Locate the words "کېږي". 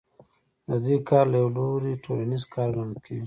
3.05-3.19